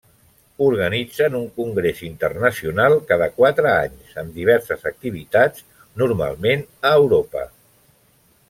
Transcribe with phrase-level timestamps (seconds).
[0.67, 5.65] Organitzen un congrés internacional cada quatre anys amb diverses activitats,
[6.05, 7.49] normalment a Europa.